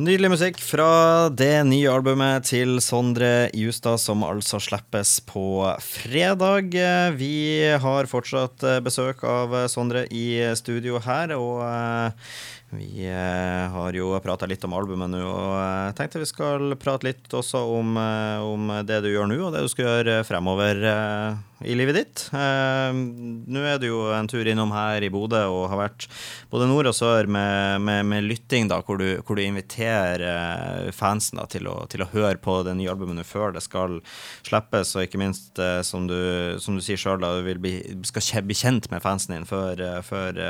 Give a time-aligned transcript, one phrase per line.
[0.00, 5.42] Nydelig musikk fra det nye albumet til Sondre Justad, som altså slippes på
[5.84, 6.72] fredag.
[7.18, 7.34] Vi
[7.82, 12.30] har fortsatt besøk av Sondre i studio her, og eh,
[12.70, 17.08] vi eh, har jo prata litt om albumet nå, og jeg tenkte vi skal prate
[17.08, 20.84] litt også om, eh, om det du gjør nå, og det du skal gjøre fremover
[20.86, 22.20] eh, i livet ditt.
[22.32, 26.06] Nå er du jo en tur innom her i Bodø og har vært
[26.48, 31.36] både nord og sør med, med, med lytting, da, hvor du, hvor du inviterer fansen
[31.36, 33.98] da, til, å, til, å, høre på det nye albumet før det skal
[34.46, 36.16] slippes, og ikke minst, som du,
[36.64, 37.74] som du sier sjøl, du bli,
[38.08, 40.40] skal bli kjent med fansen din før, før,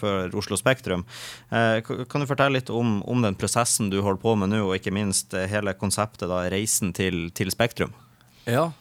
[0.00, 1.04] før Oslo Spektrum.
[1.50, 4.78] Eh, kan du fortelle litt om, om, den prosessen du holder på med nå, og
[4.78, 7.94] ikke minst eh, hele konseptet, da, reisen til, til Spektrum?
[8.48, 8.72] Ja.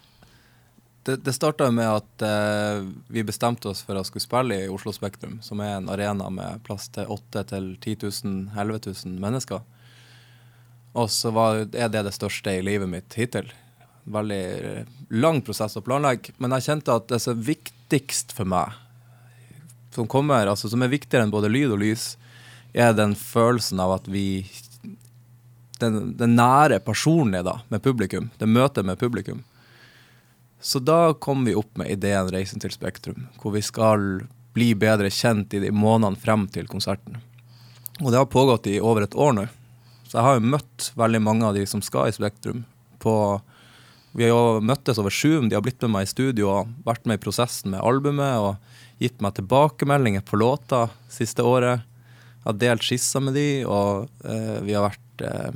[1.04, 4.94] Det, det starta med at eh, vi bestemte oss for å skulle spille i Oslo
[4.96, 9.66] Spektrum, som er en arena med plass til 8 10 000, 11 000 mennesker.
[10.94, 11.34] Og så
[11.74, 13.52] er det det største i livet mitt hittil.
[14.04, 18.48] Veldig eh, lang prosess å planlegge, men jeg kjente at det som er viktigst for
[18.50, 18.80] meg,
[19.94, 22.14] som kommer, altså som er viktigere enn både lyd og lys,
[22.74, 24.46] er den følelsen av at vi
[25.82, 28.30] Den, den nære personlige da, med publikum.
[28.40, 29.42] Det møtet med publikum.
[30.64, 34.22] Så da kom vi opp med ideen Reisen til Spektrum, hvor vi skal
[34.56, 37.18] bli bedre kjent i de månedene frem til konserten.
[38.00, 39.48] Og det har pågått i over et år nå.
[40.08, 42.64] Så jeg har jo møtt veldig mange av de som skal i Spektrum.
[43.04, 43.42] på
[44.14, 47.08] vi har jo møttes over Zoom, de har blitt med meg i studio og vært
[47.10, 51.82] med i prosessen med albumet og gitt meg tilbakemeldinger på låta siste året.
[52.44, 55.56] Har delt skisser med de, og eh, vi har vært eh,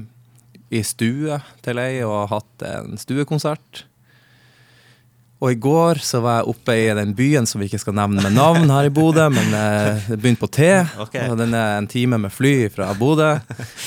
[0.78, 3.86] i stue til ei og hatt en stuekonsert.
[5.38, 8.24] Og i går så var jeg oppe i den byen som vi ikke skal nevne
[8.26, 10.70] med navn her i Bodø, men eh, det begynte på T.
[11.06, 11.28] Okay.
[11.30, 13.36] og Den er en time med fly fra Bodø.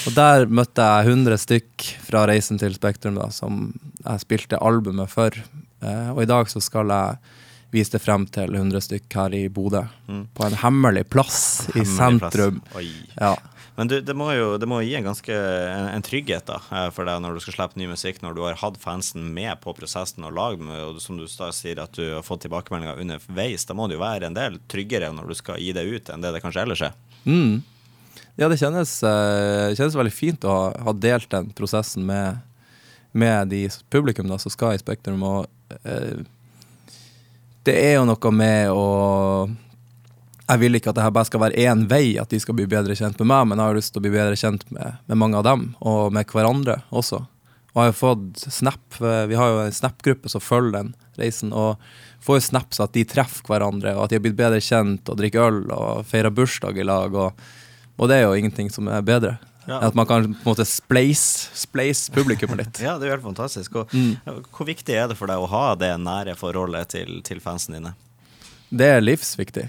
[0.07, 3.73] Og der møtte jeg 100 stykk fra Reisen til Spektrum, da, som
[4.05, 5.35] jeg spilte albumet for.
[5.35, 7.37] Eh, og i dag så skal jeg
[7.71, 9.85] viste frem til 100 stykk her i Bodø.
[10.09, 10.27] Mm.
[10.35, 12.61] På en hemmelig plass hemmelig i sentrum.
[13.15, 13.37] Ja.
[13.81, 16.89] Men du, det, må jo det må gi en ganske en, en, trygghet da, eh,
[16.93, 19.73] for deg når du skal slippe ny musikk, når du har hatt fansen med på
[19.79, 23.65] prosessen og lag med, og som du da sier at du har fått tilbakemeldinger underveis.
[23.65, 26.27] Da må det jo være en del tryggere når du skal gi det ut, enn
[26.27, 26.99] det det kanskje ellers er.
[27.25, 27.63] Mm.
[28.37, 32.43] Ja, det kjennes, uh, kjennes, veldig fint å ha, ha delt den prosessen med,
[33.13, 35.25] med de publikum da, som skal i Spektrum.
[35.25, 35.49] og
[35.87, 36.21] uh,
[37.69, 38.87] det er jo noe med å
[40.51, 42.97] Jeg vil ikke at det bare skal være én vei, at de skal bli bedre
[42.99, 45.39] kjent med meg, men jeg har lyst til å bli bedre kjent med, med mange
[45.39, 47.21] av dem, og med hverandre også.
[47.71, 51.53] Og jeg har fått snap, Vi har jo en snap-gruppe som følger den reisen.
[51.53, 51.79] og
[52.21, 55.19] får jo snaps at de treffer hverandre, og at de har blitt bedre kjent og
[55.21, 57.15] drikker øl og feirer bursdag i lag.
[57.15, 57.47] Og,
[57.97, 59.39] og det er jo ingenting som er bedre.
[59.71, 59.79] Ja.
[59.87, 62.81] At man kan på en måte spleise, spleise publikummet litt.
[62.87, 63.77] ja, det er jo helt fantastisk.
[63.79, 64.41] Og, mm.
[64.51, 67.95] Hvor viktig er det for deg å ha det nære forholdet til, til fansen dine?
[68.71, 69.69] Det er livsviktig.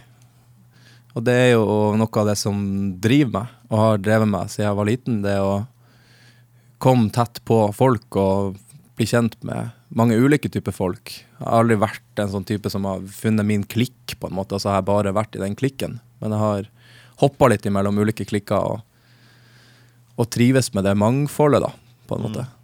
[1.13, 1.65] Og det er jo
[1.99, 2.57] noe av det som
[3.03, 5.21] driver meg, og har drevet meg siden jeg var liten.
[5.25, 5.53] Det å
[6.81, 8.57] komme tett på folk og
[8.97, 11.13] bli kjent med mange ulike typer folk.
[11.13, 14.55] Jeg har aldri vært en sånn type som har funnet min klikk, på en måte.
[14.55, 15.99] Altså jeg har bare vært i den klikken.
[16.23, 16.71] Men jeg har
[17.21, 18.57] hoppa litt imellom ulike klikker.
[18.57, 18.87] og
[20.21, 21.71] og trives med det mangfoldet, da,
[22.07, 22.45] på en måte.
[22.45, 22.60] Mm.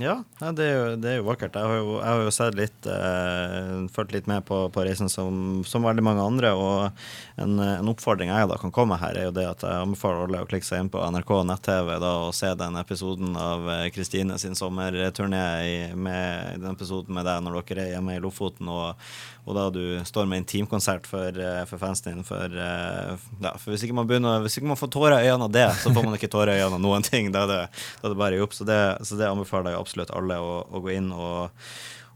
[0.00, 0.14] Ja,
[0.56, 1.56] det er, jo, det er, jo, vakkert.
[1.58, 5.10] Jeg har jo, jeg har jo sett litt eh, Fulgt litt med på, på reisen
[5.12, 6.52] som, som, veldig mange andre.
[6.56, 10.24] Og en, en, oppfordring jeg da kan komme her, er jo det at jeg anbefaler
[10.24, 14.38] alle å klikke seg inn på NRK nett-TV og se den episoden av eh, Kristine
[14.40, 15.44] sin sommerturné
[15.92, 19.12] med den episoden med deg når dere er hjemme i Lofoten, og,
[19.44, 22.24] og da du står med en teamkonsert for, eh, for fansen din.
[22.24, 25.50] For, eh, ja, for hvis, ikke man begynner, hvis ikke man får tårer i øynene
[25.50, 27.28] av det, så får man ikke tårer i øynene av noen ting.
[27.34, 27.62] Da er det,
[28.00, 28.56] da er det bare jobb.
[28.56, 31.50] Så det, så det anbefaler jeg absolutt alle å, å gå inn og,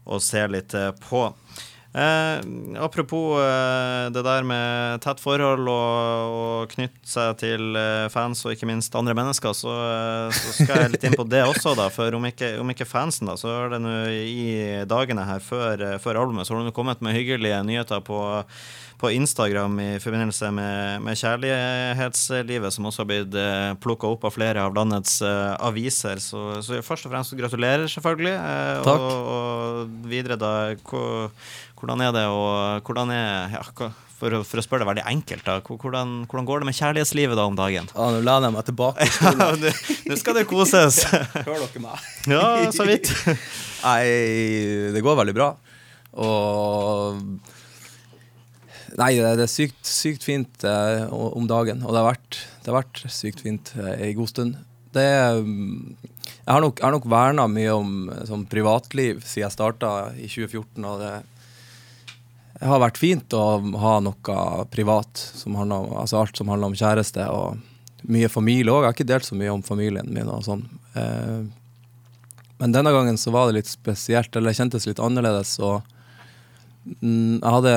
[0.05, 1.29] og se litt eh, på.
[1.95, 2.39] Eh,
[2.83, 8.51] apropos eh, det der med tett forhold og, og knytte seg til eh, fans og
[8.51, 11.87] ikke minst andre mennesker, så, eh, så, skal jeg litt inn på det også, da.
[11.93, 14.49] For om ikke, om ikke fansen, da, så er det nå i
[14.91, 18.19] dagene her før, eh, før albumet, så har nå kommet med hyggelige nyheter på
[19.01, 24.35] på Instagram i forbindelse med, med kjærlighetslivet, som også har blitt eh, plukka opp av
[24.35, 26.21] flere av landets eh, aviser.
[26.23, 28.33] Så, så, først og fremst gratulerer, selvfølgelig.
[28.39, 29.03] Eh, Takk.
[29.03, 30.53] Og, og, videre, da.
[31.75, 35.57] Hvordan er det, og hvordan er ja, for for å, spørre det veldig enkelt, da.
[35.59, 37.89] Hvordan, hvordan, går det med kjærlighetslivet da om dagen?
[37.91, 39.07] Ja, Nå lener jeg meg tilbake.
[40.07, 41.01] Nå skal det koses.
[41.35, 42.05] Hører dere meg?
[42.31, 43.11] ja, så vidt.
[43.83, 43.99] Nei,
[44.95, 45.51] det går veldig bra.
[46.15, 47.19] Og
[48.95, 51.83] Nei, det er sykt, sykt fint eh, om dagen.
[51.83, 54.57] Og det har vært, det har vært sykt fint eh, en god stund.
[54.95, 55.07] Det
[55.43, 55.95] mm,
[56.45, 57.95] Jeg har nok, jeg nok verna mye om
[58.27, 60.85] sånn privatliv siden jeg starta i 2014.
[60.85, 61.15] og det
[62.55, 64.35] det har vært fint å ha noe
[64.71, 67.59] privat, som om, altså alt som handler om kjæreste og
[68.07, 68.85] mye familie òg.
[68.85, 70.63] Jeg har ikke delt så mye om familien min og sånn.
[70.95, 71.41] Eh,
[72.61, 75.51] men denne gangen så var det litt spesielt, eller det kjentes litt annerledes.
[75.59, 75.83] Og
[77.01, 77.75] mm, jeg hadde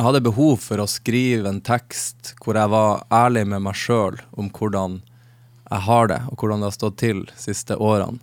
[0.00, 4.14] jeg hadde behov for å skrive en tekst hvor jeg var ærlig med meg sjøl
[4.32, 4.94] om hvordan
[5.70, 8.16] jeg har det, og hvordan det har stått til de siste årene.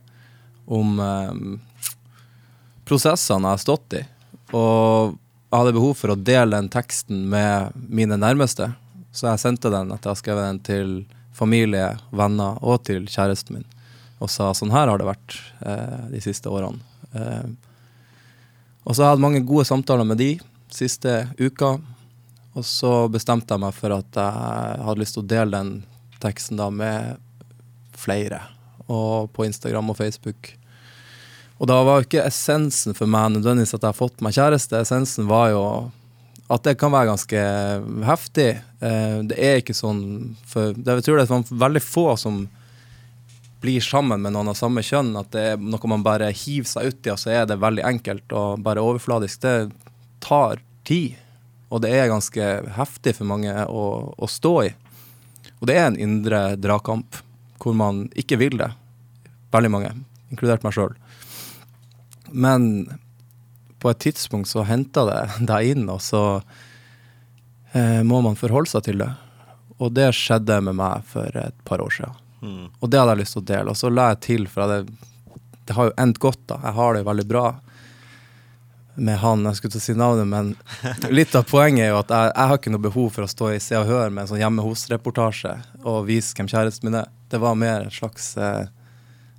[0.66, 1.38] Om eh,
[2.90, 4.02] prosessene jeg har stått i.
[4.58, 8.72] Og jeg hadde behov for å dele den teksten med mine nærmeste.
[9.14, 10.92] Så jeg sendte den etter jeg har skrevet den til
[11.38, 13.72] familie, venner og til kjæresten min.
[14.18, 16.82] Og sa sånn her har det vært eh, de siste årene.
[17.14, 17.48] Eh,
[18.82, 20.34] og så har jeg hatt mange gode samtaler med de
[20.74, 21.78] siste uka.
[22.58, 25.74] Og så bestemte jeg meg for at jeg hadde lyst til å dele den
[26.24, 27.20] teksten da med
[27.98, 28.42] flere.
[28.88, 30.54] Og på Instagram og Facebook.
[31.58, 34.82] Og da var jo ikke essensen for meg nødvendigvis at jeg har fått meg kjæreste.
[34.82, 35.64] Essensen var jo
[36.48, 37.42] at det kan være ganske
[38.08, 38.52] heftig.
[38.80, 42.46] Eh, det er ikke sånn for Jeg tror det er veldig få som
[43.62, 45.12] blir sammen med noen av samme kjønn.
[45.20, 48.38] At det er noe man bare hiver seg uti, og så er det veldig enkelt
[48.38, 49.42] og bare overfladisk.
[49.44, 49.56] Det
[50.28, 51.16] tar tid.
[51.72, 54.70] Og det er ganske heftig for mange å, å stå i.
[55.58, 57.20] Og det er en indre dragkamp
[57.62, 58.70] hvor man ikke vil det.
[59.56, 59.92] Veldig mange,
[60.32, 60.94] inkludert meg sjøl.
[62.32, 62.88] Men
[63.82, 66.24] på et tidspunkt så henter det deg inn, og så
[67.74, 69.12] eh, må man forholde seg til det.
[69.78, 72.24] Og det skjedde med meg for et par år siden.
[72.42, 72.66] Mm.
[72.80, 73.74] Og det hadde jeg lyst til å dele.
[73.74, 76.60] Og så la jeg til, for det, det har jo endt godt, da.
[76.66, 77.46] Jeg har det veldig bra
[78.98, 82.14] med han, jeg skulle til å si navnet, men litt av poenget er jo at
[82.14, 84.32] jeg, jeg har ikke noe behov for å stå i Se og Hør med en
[84.32, 85.54] sånn hjemme hos-reportasje
[85.84, 87.12] og vise hvem kjæresten min er.
[87.30, 88.66] Det var mer en slags eh,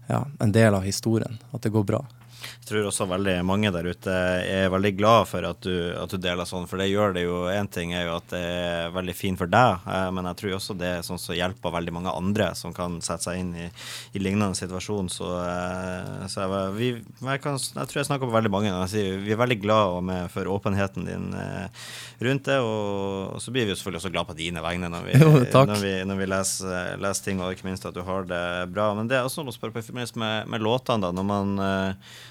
[0.08, 2.05] ja, en del av historien, at det går bra.
[2.38, 6.19] Jeg tror også veldig mange der ute er veldig glad for at du, at du
[6.20, 9.14] deler sånn, for det gjør det jo Én ting er jo at det er veldig
[9.17, 12.12] fint for deg, eh, men jeg tror også det er sånn som hjelper veldig mange
[12.12, 13.69] andre som kan sette seg inn i,
[14.12, 15.08] i lignende situasjon.
[15.12, 18.85] Så, eh, så jeg, vi, jeg, kan, jeg, tror jeg snakker på veldig mange når
[18.85, 21.88] jeg sier vi er veldig glad med, for åpenheten din eh,
[22.29, 25.08] rundt det, og, og, så blir vi jo selvfølgelig også glad på dine vegne når
[25.08, 25.19] vi,
[25.73, 28.44] når vi, når vi leser, leser, ting, og ikke minst at du har det
[28.75, 28.93] bra.
[28.99, 31.64] Men det er også noe å spørre på med, med låtene, da, når man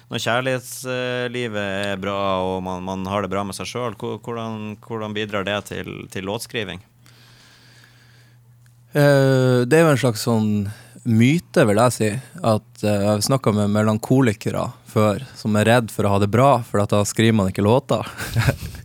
[0.08, 5.16] når kjærlighetslivet er bra og man, man har det bra med seg sjøl, hvordan, hvordan,
[5.16, 6.80] bidrar det til, til låtskriving?
[8.96, 10.52] Uh, det er jo en slags sånn
[11.04, 12.08] myte, vil jeg si.
[12.40, 16.30] At uh, Jeg har snakka med melankolikere før som er redd for å ha det
[16.32, 18.08] bra, for da skriver man ikke låter.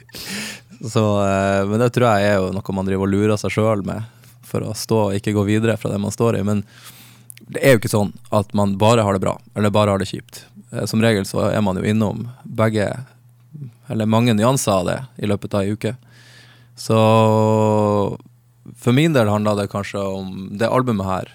[0.93, 3.87] Så, uh, men det tror jeg er jo noe man driver og lurer seg sjøl
[3.87, 4.03] med,
[4.43, 6.43] for å stå og ikke gå videre fra det man står i.
[6.51, 6.65] Men
[7.47, 10.11] det er jo ikke sånn at man bare har det bra, eller bare har det
[10.11, 10.43] kjipt.
[10.73, 12.89] Eh, som regel så er man jo innom begge,
[13.87, 15.95] eller mange nyanser av det i løpet av ei uke.
[16.75, 16.97] Så
[18.79, 21.33] for min del handla det kanskje om det albumet her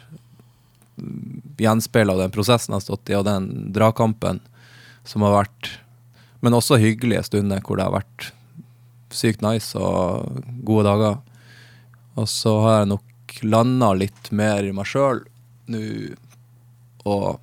[1.58, 4.40] gjenspeila den prosessen jeg har stått i, og den dragkampen
[5.06, 5.76] som har vært
[6.40, 8.28] Men også hyggelige stunder hvor det har vært
[9.10, 11.16] sykt nice og gode dager.
[12.14, 15.24] Og så har jeg nok landa litt mer i meg sjøl
[15.66, 15.80] nå
[17.02, 17.40] og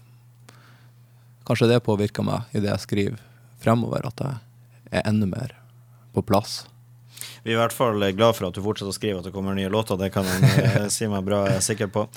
[1.46, 3.20] Kanskje det påvirker meg i det jeg skriver
[3.62, 5.54] fremover, at jeg er enda mer
[6.16, 6.64] på plass.
[7.46, 9.54] Vi er i hvert fall glad for at du fortsetter å skrive at det kommer
[9.54, 10.00] nye låter.
[10.02, 12.08] Det kan jeg eh, si meg bra sikker på.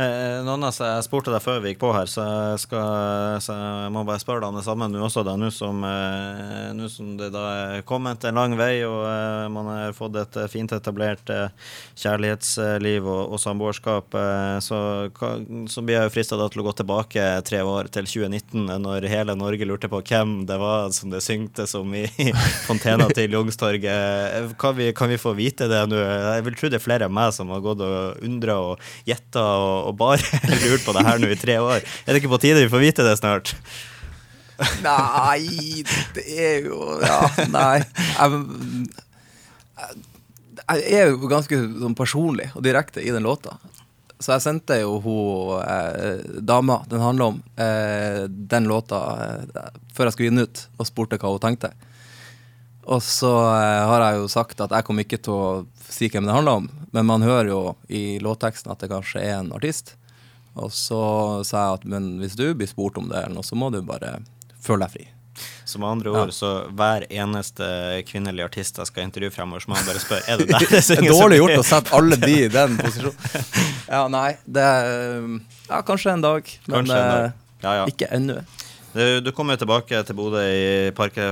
[0.00, 3.90] Eh, Nonna, jeg spurte deg før vi gikk på her, så jeg, skal, så jeg
[3.92, 5.26] må bare spørre deg det samme nå også.
[5.28, 7.42] Nå som, eh, som, det da
[7.74, 11.52] er kommet en lang vei, og eh, man har fått et eh, fint etablert eh,
[12.00, 14.16] kjærlighetsliv og, og samboerskap,
[14.64, 14.80] så,
[15.68, 19.36] så, blir jeg jo frista til å gå tilbake tre år til 2019, når hele
[19.36, 22.06] Norge lurte på hvem det var som det syngte som i
[22.70, 24.56] fontena til Youngstorget.
[24.56, 25.98] Hva vi, kan vi få vite det nå?
[25.98, 29.42] Jeg vil tro det er flere enn meg som har gått og undra og gjetta
[29.42, 31.86] og, og, bare lurt på det her nå i tre år.
[32.06, 33.54] Er det ikke på tide vi får vite det snart?
[34.82, 35.84] Nei,
[36.16, 37.20] det er jo Ja,
[37.52, 37.78] nei.
[40.58, 43.58] Jeg, jeg er jo ganske sånn personlig og direkte i den låta.
[44.18, 50.08] Så jeg sendte jo hun eh, dama den handler om, eh, den låta eh, før
[50.08, 51.70] jeg skulle gi den ut, og spurte hva hun tenkte.
[52.88, 55.48] Og så eh, har jeg jo sagt at jeg kommer ikke til å
[55.88, 57.60] si hvem det handler om, men man hører jo
[57.92, 59.94] i låtteksten at det kanskje er en artist.
[60.58, 60.98] Og så
[61.46, 63.82] sa jeg at men hvis du blir spurt om det, eller noe, så må du
[63.86, 64.16] bare
[64.64, 65.06] føle deg fri.
[65.68, 66.22] Så med andre Ja.
[66.24, 67.66] ord, så hver eneste
[68.08, 70.96] kvinnelige artist jeg skal intervjue fremover, så må jeg bare spørre er det deg det
[70.96, 73.44] er dårlig gjort å sette alle de i den posisjonen.
[73.86, 74.64] Ja, nei, det
[75.68, 77.24] Ja, kanskje en dag, men Kanskje en dag.
[77.28, 77.84] eh, Ja, ja.
[77.92, 78.40] ikke ennå.
[78.94, 81.30] Du, du kommer jo tilbake til Bodø i parke,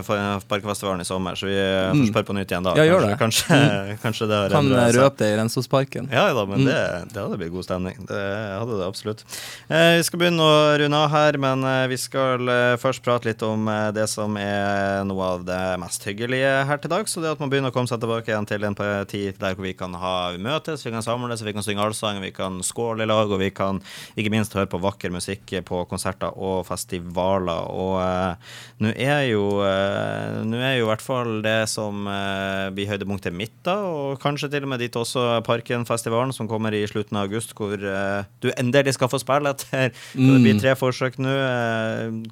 [0.48, 1.94] Parkfestivalen i sommer, så vi mm.
[1.96, 2.08] får Mm.
[2.10, 2.74] spørre på nytt igjen da.
[2.76, 3.14] Ja, gjør det.
[3.18, 3.56] Kanskje,
[4.04, 6.08] kanskje det Kan eh, røpe det i Rensåsparken.
[6.12, 6.66] Ja da, men Mm.
[6.68, 6.80] det,
[7.14, 7.96] det hadde blitt god stemning.
[8.08, 8.20] Det
[8.60, 9.24] hadde det absolutt.
[9.70, 13.30] Eh, vi skal begynne å runde av her, men eh, vi skal eh, først prate
[13.30, 17.16] litt om eh, det som er noe av det mest hyggelige her til dags.
[17.16, 18.76] Så det at man begynner å komme seg tilbake igjen til en
[19.08, 22.20] tid der hvor vi kan ha vi møtes, vi kan samles, vi kan synge allsang,
[22.20, 23.80] vi kan skåle i lag, og vi kan
[24.14, 27.45] ikke minst høre på vakker musikk på konserter og festivaler.
[27.70, 32.66] Og eh, nå er jo eh, Nå er jo i hvert fall det som eh,
[32.74, 36.82] blir høydepunktet mitt, da, og kanskje til og med dit også Parkenfestivalen, som kommer i
[36.90, 39.92] slutten av august, hvor du endelig skal få spille etter.
[40.16, 40.60] Det blir Mm.
[40.62, 41.32] tre forsøk nå.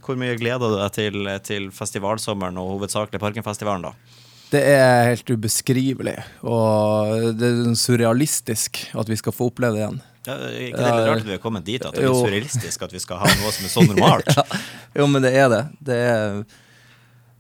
[0.05, 4.23] Hvor mye gleder du deg til, til festivalsommeren og hovedsakelig Parkenfestivalen, da?
[4.55, 10.03] Det er helt ubeskrivelig, og det er surrealistisk at vi skal få oppleve det igjen.
[10.25, 11.83] Ja, ikke det litt Ja, rart at vi har kommet dit?
[11.85, 14.31] At det er litt surrealistisk at vi skal ha noe som er så normalt?
[14.99, 15.63] Jo, men det er det.
[15.85, 16.37] Det, er,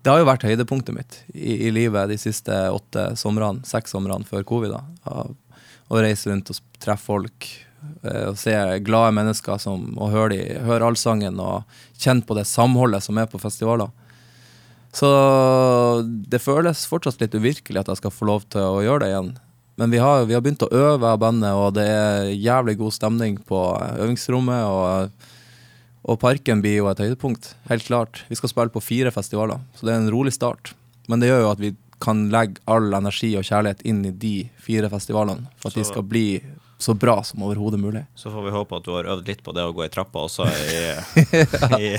[0.02, 4.26] det har jo vært høydepunktet mitt i, i livet de siste åtte somrene, seks somrene
[4.26, 4.75] før covid.
[4.75, 5.23] da.
[5.87, 7.47] Å reise rundt og treffe folk,
[8.02, 11.62] eh, og se glade mennesker som, og høre, de, høre allsangen og
[11.94, 13.94] kjenne på det samholdet som er på festivaler.
[14.95, 15.09] Så
[16.31, 19.31] det føles fortsatt litt uvirkelig at jeg skal få lov til å gjøre det igjen.
[19.81, 22.95] Men vi har, vi har begynt å øve av bandet, og det er jævlig god
[22.95, 23.63] stemning på
[23.99, 24.69] øvingsrommet.
[24.71, 25.33] og
[26.05, 28.25] og parken blir jo et høydepunkt, helt klart.
[28.29, 30.75] Vi skal spille på fire festivaler, så det er en rolig start.
[31.09, 31.71] Men det gjør jo at vi
[32.05, 36.05] kan legge all energi og kjærlighet inn i de fire festivalene, for at de skal
[36.05, 36.27] bli
[36.78, 38.02] så bra som overhodet mulig.
[38.14, 40.25] Så får vi håpe at du har øvd litt på det å gå i trappa
[40.26, 40.81] også i,
[41.85, 41.90] i,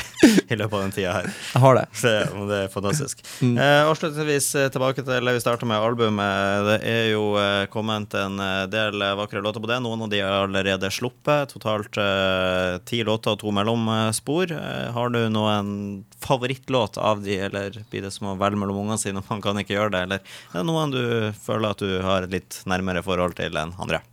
[0.52, 1.30] i løpet av den tida her.
[1.54, 1.86] Jeg har det.
[1.96, 3.24] Så det, det er fantastisk.
[3.40, 3.56] Mm.
[3.56, 6.68] Eh, avslutningsvis eh, tilbake til det vi starta med albumet.
[6.70, 9.80] Det er jo eh, kommet en eh, del vakre låter på det.
[9.86, 11.56] Noen av de er allerede sluppet.
[11.56, 14.52] Totalt eh, ti låter og to mellomspor.
[14.60, 15.70] Eh, har du noen
[16.26, 19.78] favorittlåt av de, eller blir det som å velge mellom ungene sine, man kan ikke
[19.78, 20.04] gjøre det?
[20.08, 21.04] Eller er det noen du
[21.46, 24.04] føler at du har et litt nærmere forhold til enn andre?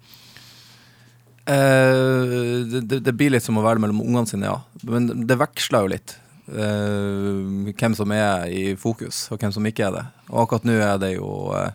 [1.44, 4.61] Eh, det, det, blir litt som å være mellom ungene sine, ja.
[4.87, 6.16] Men det veksler jo litt.
[6.52, 10.02] Uh, hvem som er i fokus, og hvem som ikke er det.
[10.32, 11.70] Og akkurat nå er det jo uh,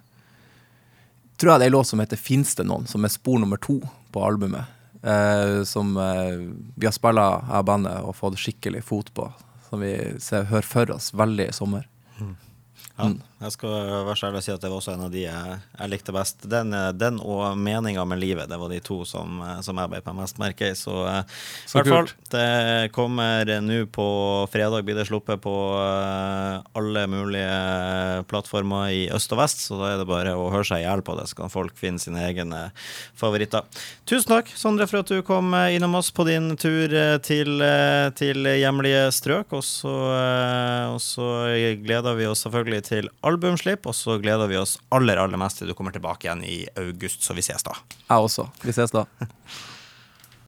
[1.38, 3.60] Tror jeg det er en låt som heter 'Fins det noen', som er spor nummer
[3.62, 3.78] to
[4.12, 4.74] på albumet.
[5.70, 9.28] som vi har spilla her bandet og fått skikkelig fot på.
[9.70, 11.86] Som vi ser, hører for oss veldig i sommer.
[12.98, 13.74] Ja, jeg skal
[14.08, 16.42] være så ærlig si at det var også en av de jeg, jeg likte best.
[16.50, 19.92] Den, eh, den og 'Meninga med livet', det var de to som, eh, som jeg
[19.92, 20.74] beit meg mest merke i.
[20.74, 21.24] Så, eh,
[21.68, 25.54] Så hvert fall, det kommer nå på fredag, blir det sluppet på
[26.74, 30.82] alle mulige plattformer i øst og vest, så da er det bare å høre seg
[30.82, 32.72] i hjel på det, så kan folk finne sine egne
[33.16, 33.62] favoritter.
[34.08, 36.90] Tusen takk, Sondre, for at du kom innom oss på din tur
[37.22, 37.62] til,
[38.18, 39.54] til hjemlige strøk.
[39.54, 39.94] Og så,
[40.90, 41.30] og så
[41.84, 45.72] gleder vi oss selvfølgelig til albumslipp, og så gleder vi oss aller, aller mest til
[45.72, 47.76] du kommer tilbake igjen i august, så vi ses da.
[48.08, 48.48] Jeg også.
[48.64, 49.06] Vi ses da.